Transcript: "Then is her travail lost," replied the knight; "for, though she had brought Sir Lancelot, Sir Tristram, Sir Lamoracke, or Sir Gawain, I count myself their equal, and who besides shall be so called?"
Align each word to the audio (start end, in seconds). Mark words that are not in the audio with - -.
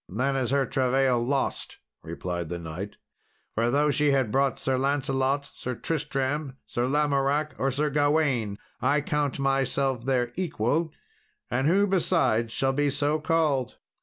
"Then 0.09 0.35
is 0.35 0.49
her 0.49 0.65
travail 0.65 1.23
lost," 1.23 1.77
replied 2.01 2.49
the 2.49 2.57
knight; 2.57 2.95
"for, 3.53 3.69
though 3.69 3.91
she 3.91 4.09
had 4.09 4.31
brought 4.31 4.57
Sir 4.57 4.75
Lancelot, 4.75 5.45
Sir 5.53 5.75
Tristram, 5.75 6.57
Sir 6.65 6.87
Lamoracke, 6.87 7.53
or 7.59 7.69
Sir 7.69 7.91
Gawain, 7.91 8.57
I 8.81 9.01
count 9.01 9.37
myself 9.37 10.03
their 10.07 10.31
equal, 10.35 10.91
and 11.51 11.67
who 11.67 11.85
besides 11.85 12.51
shall 12.51 12.73
be 12.73 12.89
so 12.89 13.19
called?" 13.19 13.77